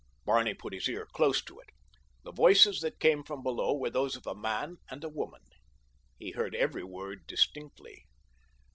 Barney 0.25 0.55
put 0.55 0.73
his 0.73 0.89
ear 0.89 1.05
close 1.13 1.43
to 1.43 1.59
it. 1.59 1.69
The 2.23 2.31
voices 2.31 2.79
that 2.81 2.99
came 2.99 3.23
from 3.23 3.43
below 3.43 3.77
were 3.77 3.91
those 3.91 4.15
of 4.15 4.25
a 4.25 4.33
man 4.33 4.77
and 4.89 5.03
a 5.03 5.09
woman. 5.09 5.43
He 6.17 6.31
heard 6.31 6.55
every 6.55 6.83
word 6.83 7.27
distinctly. 7.27 8.07